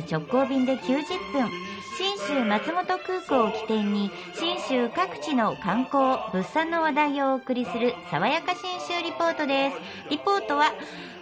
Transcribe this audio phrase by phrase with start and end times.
[0.00, 1.50] 岡から直行便で90分。
[1.96, 9.76] 信州松本空港を起点に信州各地の観光物産の話題をお送りする爽やか信州リポートです。
[10.08, 10.72] リポートは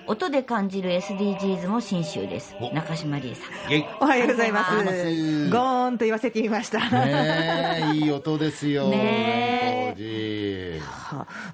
[0.07, 2.55] 音で感じる SDGs も信州です。
[2.73, 3.51] 中島理恵さん。
[4.01, 5.51] おはようございます。
[5.51, 6.79] ゴーンと言わせてみました。
[6.79, 8.89] ねえいい音ですよ。
[8.89, 9.97] ね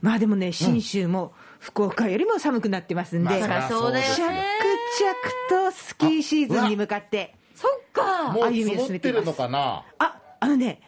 [0.02, 1.32] まあでもね、信州も
[1.64, 3.42] 福岡よりも寒くなってますんで、まあ着
[3.90, 4.04] ね。
[5.50, 8.32] 々とスキーシーズンに向かって、そっか。
[8.32, 9.82] もう積もってるのかな？
[9.98, 10.82] あ、あのね、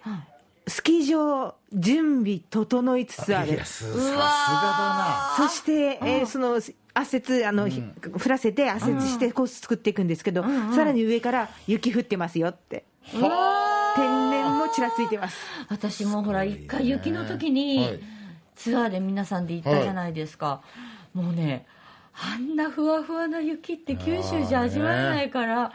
[0.69, 3.57] スキー場準備整いつつある。
[3.59, 6.61] さすがだそして、えーその、
[6.93, 12.85] 圧雪、あの、ひ降らせて圧雪してコース作っていくんですけど、さらに上から雪降ってますよって。
[13.11, 15.39] 天然もちらついてます。
[15.71, 18.16] 私もほら一回雪の時に、はい
[18.57, 20.63] ツアーで皆さんで行ったじゃないですか、
[21.15, 21.67] もうね
[22.19, 25.71] あんなふわふわな雪って九州じゃ味わえないから、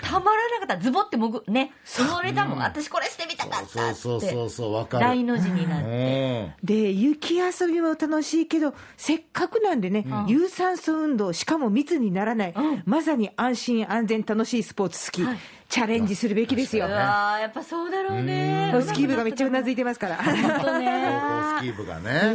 [0.00, 0.82] 確たまらなかった。
[0.82, 3.94] ズボってもぐねそれだもん、私これしてみたかったって。
[3.94, 15.38] そうそうそうそうわかる大の字になっうて、んで雪遊びも楽しいけど、せっかくなんでね、有酸素運動、しかも密にならない、うんまさに安心安全楽しいスポーツスキー、はい
[15.76, 16.86] チャレンジするべきですよ。
[16.86, 16.90] う。
[16.90, 18.74] わーやっぱそうだろうね。
[18.80, 20.16] スキー部がめっちゃうなずいてますから。
[20.16, 21.20] 本当ね。
[21.20, 22.10] 高校スキー部がね、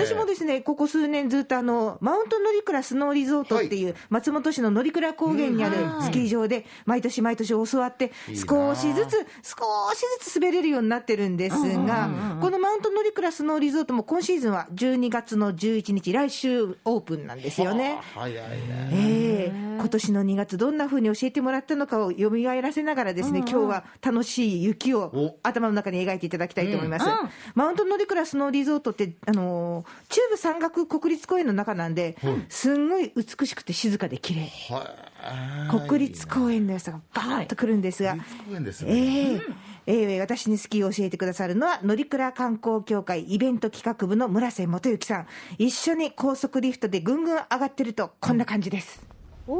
[0.00, 0.06] え。
[0.06, 9.10] 私もですね、ここ数年ずっとあの、マウント乗鞍スノーリゾートっていう、松本市の乗鞍高原にあるスキー場で、毎年毎年教わって、少しずつ、
[9.42, 12.08] 少しずつ滑れるようになってるんですが、
[12.40, 17.98] このマウント乗鞍スノーリゾートも今シーズンは12月の11日、来週オープンなんですよね。
[18.14, 18.88] 早いね。
[18.92, 19.68] ええ。
[19.78, 25.38] 今年の2月、どんな風に教えてもらったのかを蘇らせながらですね、今日は楽しい雪をお。
[25.42, 27.06] 頭の中に描いていただきたいと思います。
[27.06, 27.12] うん。
[27.12, 27.18] うん
[27.54, 32.16] マウント乗鞍スノーリゾートって、あのー中部山岳国立公園の中なんで、
[32.48, 34.40] すんごい美しくて静かで綺麗。
[34.74, 35.88] はい。
[35.88, 39.42] 国立公園の良さがバーッとくるんですが、国立公園ですね、ええ。
[39.86, 45.26] ええ私にスキーを教えてくださるのは、乗鞍観光協会イベント企画部の村瀬元幸さん。
[45.58, 49.02] 一緒に高速リフトでぐんぐん上がってると、こんな感じです。
[49.46, 49.58] おー、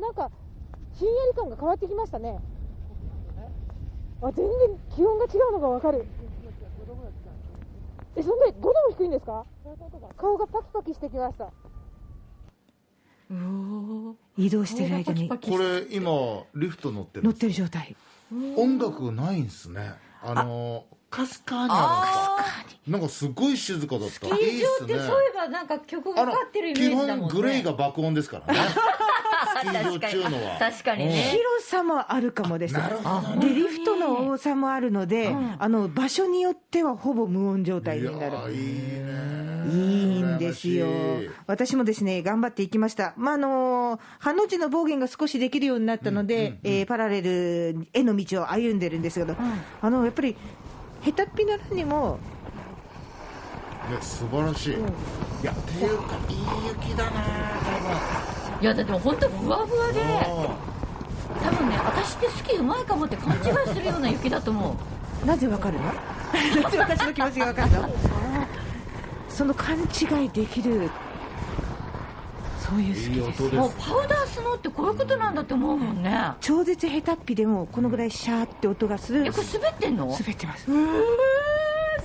[0.00, 0.30] なんか、
[0.98, 2.38] ひんやり感が変わってきましたね。
[4.20, 4.48] あ、全然
[4.94, 6.04] 気温が違うのがわかる。
[8.16, 9.44] え、そんな5度も低いんですか？
[10.16, 11.50] 顔がパキパキしてきました。
[14.36, 15.28] 移動してる間に。
[15.28, 16.10] パキパキこれ今
[16.54, 17.94] リフト乗ってる乗ってる状態。
[18.56, 19.92] 音楽ないんですね。
[20.20, 24.12] あのかすかにあるかなんかすごい静かだった。
[24.14, 24.44] スキー場って
[24.78, 24.94] そうい
[25.32, 27.32] えばなんか曲がかかってるイメ基ージだもんね。
[27.32, 28.60] 本グレイが爆音ですからね
[29.46, 30.58] スキー場中のは。
[30.58, 31.12] 確かにね。
[31.12, 32.74] 広さもあるかもです。
[32.74, 38.36] なるほどで、リフトの多さもあるので、あの、場所によってはほぼ無音状態になる。
[38.36, 38.54] ーい
[38.98, 39.48] いね。
[39.70, 40.86] いいんですよ。
[41.46, 43.14] 私もですね、頑張っていきました。
[43.16, 49.36] まあ、あの、ハの字の暴言が少しできるようになったので、えーパラレルへの道を歩んでるんですけど、
[49.80, 50.36] あの、やっぱり、
[51.04, 52.20] 下手っぴならにも、
[53.86, 54.76] いや素晴らしい、い
[55.42, 60.58] やっていうかいい雪だな多いやだって本当ふわふわで分
[61.40, 63.42] 多分ね私ってスキーうまいかもって勘違い
[63.72, 64.80] するような雪だと思
[65.22, 65.26] う。
[65.26, 65.94] なぜわかるの？
[66.62, 67.88] な ぜ私の気持ちがわかるの？
[69.28, 70.90] その勘違いできる、
[72.56, 73.42] そういういい好きです。
[73.42, 73.56] 音です。
[73.56, 76.32] もうパウダースノーってこういうことなんだって思うもんね。
[76.40, 79.26] 超絶下手っぴでも、このぐらいシャーって音がする。
[79.26, 80.06] え、これ滑ってんの？
[80.06, 80.70] 滑ってます。
[80.70, 80.78] うー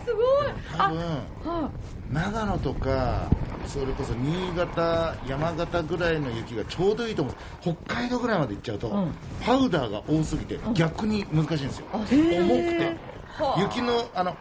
[0.05, 0.77] すごい。
[0.77, 0.99] 多分
[1.43, 1.71] は
[2.11, 3.31] 長野とか
[3.65, 7.35] それこそ新潟山形ぐらいの雪がちょうどいいと思う。
[7.61, 9.15] 北海道ぐらいまで行っちゃうと、うん。
[9.39, 12.97] パウダーが多すぎて逆に難しいんですよ、あ重くて。
[13.25, 13.61] はあ。
[13.61, 14.37] 雪のあの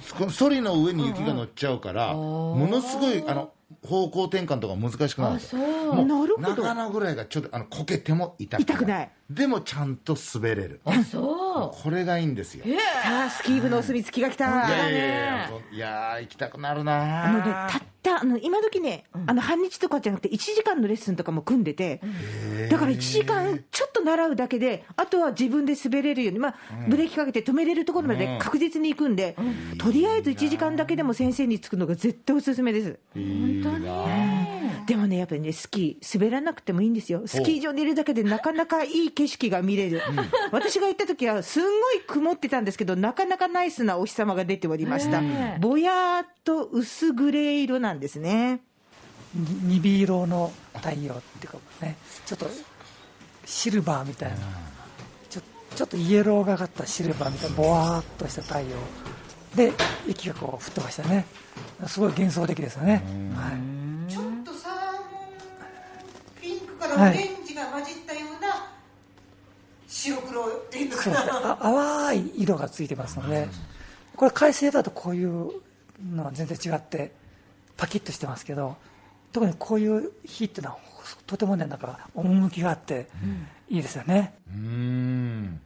[0.00, 3.52] そソリの上に雪が乗っちゃうから、ものすごいあの
[3.86, 5.62] 方向転換とか難しくなるんあですよ。
[5.62, 6.04] そう。
[6.04, 6.62] なるほど。
[6.62, 8.64] 長野ぐらいがちょっとあのこけても痛くない。
[8.64, 9.10] 痛くない。
[9.30, 10.80] でもちゃんと滑れる。
[10.84, 11.82] あそう。
[11.82, 12.64] これがいいんですよ。
[12.66, 14.44] いさあ、スキー部のお墨付きが来た。
[14.44, 22.00] やいやいやそいやー行きたくなるなあのね、たった、あの、今時ね、あの、半日とかじゃなくて、1時間のレッスンとかも組んでて、
[22.70, 26.54] だから1時間ちょっと習うだけで、あとは自分で滑れるように、まあ、
[26.88, 29.36] ブレーキかけて止めれるところまで確実に行くんで、
[29.78, 32.98] とりあえず1時間だけでも先生につくのが絶対おすすめです。
[33.16, 33.61] いいな
[34.86, 37.22] でもね、やっぱりね、スキー、滑らなくてもいいんですよ。
[37.26, 40.02] スキー場にいるだけでなかなかいい景色が見れる。
[40.50, 45.22] 私が行った時は、すんごい曇ってたんですけど、なかなかナイスなお日様が出ておりました。
[45.60, 48.60] ぼやーっと薄グレー色なんですね。
[49.34, 51.96] に鈍色の太陽っていうかね。
[52.26, 52.46] ちょっと
[53.44, 54.36] シルバーみたいな。
[55.30, 55.42] ちょ
[55.74, 58.66] ちょっとイエローがかったシルバーみたいなぼわーっとした太陽
[59.54, 59.72] で
[60.08, 61.26] 息がこう吹っ飛ばしたね。
[61.86, 63.02] すごい幻想的ですよね、
[63.34, 63.50] は
[64.08, 68.70] い、ちょっとサーモンピンクからオレンジが混じったような、
[69.88, 73.48] 白黒っていうかな淡い色がついてますので
[74.16, 75.50] これ海水だとこういう
[76.14, 77.12] のは全然違って
[77.76, 78.76] パキッとしてますけど
[79.32, 80.78] 特にこういう火っていうのは
[81.26, 83.08] とてもねなんか趣があって
[83.68, 85.60] いいですよね、うん、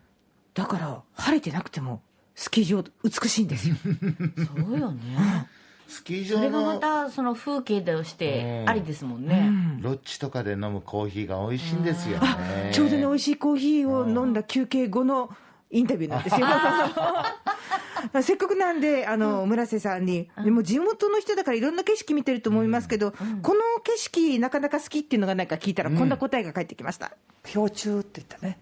[0.55, 2.01] だから晴れてなくても
[2.37, 3.75] スキー場美しいんですよ。
[4.57, 5.49] そうよね。
[5.89, 9.51] スキーそれがまたその風景としてありですもんね、
[9.81, 12.71] ロッジとかで飲むコーヒーが美味しいんですよね。
[12.73, 15.31] ちょうどね美味しいコーヒーを飲んだ休憩後の
[15.71, 16.47] インタビューなんですよ。
[18.23, 23.13] せっかくなんで、あの、村瀬さんに、でも地元の人だからいろんな景色見てると思いますけど、
[23.43, 27.13] この景色なかなか好きっていうのがなんか聞いたら、こんな答えが返ってきました？
[27.53, 28.59] 氷柱っていってね。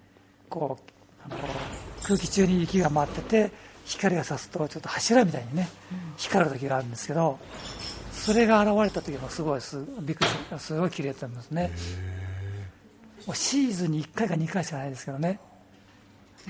[0.49, 0.93] こう
[1.25, 1.37] あの
[2.05, 3.53] 空気中に雪が舞ってて
[3.85, 5.69] 光が差すとちょっと柱みたいにね
[6.17, 7.39] 光る時があるんですけど
[8.13, 11.71] それが現れた時もすごいすびっくりしたすごい綺麗だったんですね。
[13.27, 15.39] もうシーズンに1回か2回しかないですけどね。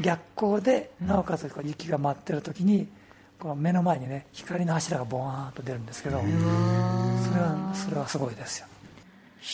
[0.01, 2.87] 逆光でなおかつこう雪が舞ってる時に
[3.39, 8.67] こう目の前にね光の柱がボワーンと出るんですけどそれはそれはすごいですよ。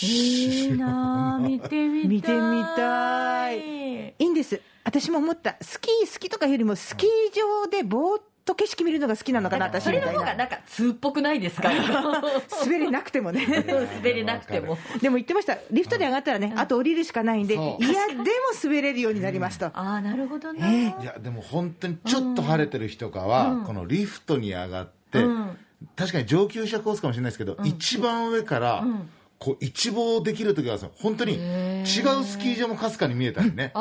[0.02, 2.08] いいなあ 見てみたい。
[2.08, 4.08] 見てみたい。
[4.10, 4.60] いいんです。
[4.84, 5.56] 私も思った。
[5.60, 9.90] スキー好きとかよりも、スキー場でぼーっと景色見るのが好きなのかな、私そ。
[9.92, 11.70] れの方がなんか通っぽくないですか？
[12.64, 13.46] 滑れなくてもね。
[13.46, 14.78] 滑れなくても。
[15.00, 15.58] でも言ってました。
[15.70, 17.66] リフトで上がったらね、あと降りるしかないんで、いや、
[18.08, 18.24] でも
[18.62, 19.66] 滑れるようになりますと。
[19.66, 25.56] ああなるほどね、いやでも本当にちょっと晴れてる日とかは、このリフトに上がって、うん。
[25.96, 28.84] 確かに上級者コースかもしれないですけど、一番上から、
[29.42, 31.84] こう一望できる時があるんですよ本当に違う
[32.24, 33.72] スキー場もかすかに見えたりね。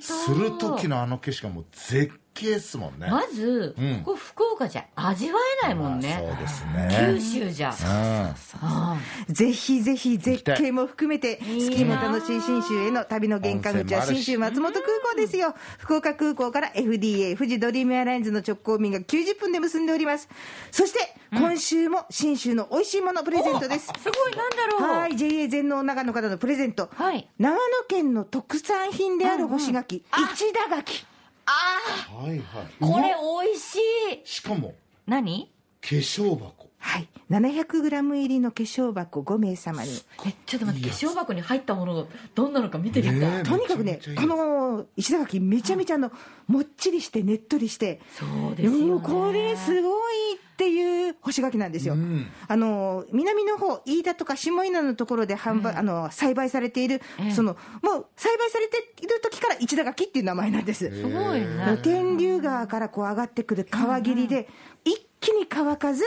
[0.00, 4.02] する時のあの景色がもう絶景っすもんね、まず、うん。
[4.04, 8.34] ここ福岡じゃ味わえないもんね、まあそうです九ね州じゃ、うん。
[8.62, 8.96] あ
[9.28, 15.54] ぜひぜひ絶景も含めて、スキーも楽しい信州への旅の玄関口は信州松本空港ですよ。
[15.78, 20.28] 福岡空港から FDA 富士ドリームエアラインズの直行便が90分で結んでおります。
[20.70, 21.00] そして、
[21.32, 23.86] 今週も信州の美味しいものプレゼントです。
[23.86, 24.98] すごいなんだろう。
[25.00, 26.88] はい、JA 全農長野からのプレゼント。
[26.94, 27.28] はい。
[27.38, 27.58] 長野
[27.88, 31.04] 県の特産品である干し柿、市田柿。
[31.50, 32.38] はいはい。
[32.80, 33.14] これ
[33.44, 33.80] 美味しい。
[34.24, 34.74] しかも
[35.06, 35.50] 何？
[35.80, 36.68] 化粧箱。
[36.80, 39.90] はい、700グラム入りの化粧箱5名様に。
[40.26, 42.04] えちょっと待って化粧箱に入ったものが
[42.34, 46.12] どんなのか見てみたい、とにかくねこの石田柿めちゃめちゃあの
[46.46, 48.00] もっちりしてねっとりして。
[48.16, 48.78] そうですよね。
[48.78, 50.34] うんこれすごい。
[50.34, 52.26] っていう干し柿なんですよ、うん。
[52.48, 57.30] あの南の方飯田とか下伊那のところで販売、あの栽培されている、ええ。
[57.30, 64.48] そのもう栽培されている時から市田柿っていう名前なんです、すごいね天竜川からこう上がってくる川霧で、
[64.84, 66.02] 一気に乾かず、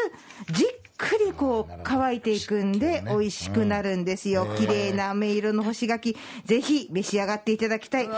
[0.52, 6.16] じっくりこう乾いていくんで、美味しくなるんですよ、綺麗な飴色の干し柿、
[6.46, 8.10] ぜひ召し上がっていただきたい。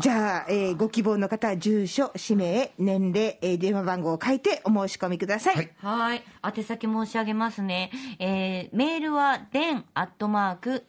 [0.00, 5.56] じゃあ、えーご希望の方は住所、氏名、年齢、えー電話番号を書いてお申し込みください。
[5.56, 5.70] はい。
[5.80, 6.22] はい。
[6.56, 7.90] 宛先申し上げますね。
[8.18, 10.84] えー、メールは、den アットマーク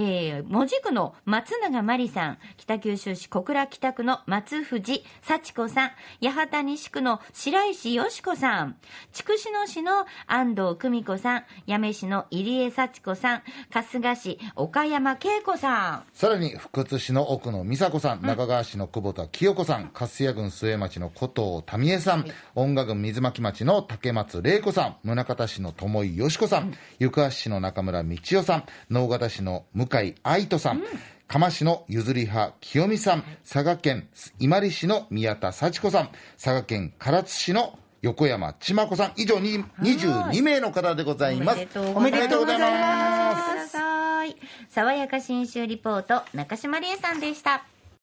[0.00, 5.90] えー、門司区の松永真理さん、北九州市小倉北区の松藤幸子さん、
[6.22, 8.76] 八幡西区の白石よし子さん、
[9.12, 16.04] 筑紫野市の安藤久美子さん、八女市の入江幸子さん、春日市岡山恵子さん。
[16.12, 22.24] さらに福津市の奥野美佐子さん、中川市の久保田清子さん、粕谷郡末町の古藤民江さん、
[22.54, 30.82] 音楽郡水巻町の竹松玲子さん、宗像市の友井よし子さん、行橋市の中村道夫さん、直方市の向井愛人さん、
[31.26, 41.66] 釜市のゆずり派清美さん、佐賀県伊万里市の宮田幸子さん、佐賀県唐津市の横山千真子さん、以上に22名の方でございます。
[41.94, 43.76] おめでとうございます。
[43.76, 44.74] ます。
[44.74, 47.64] 爽やか新州リポート、中島理恵さんでした。